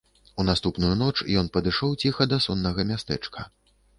У 0.43 0.45
наступную 0.45 0.89
ноч 1.01 1.13
ён 1.41 1.51
падышоў 1.57 1.93
ціха 2.03 2.27
да 2.33 2.41
соннага 2.47 2.87
мястэчка. 2.93 3.47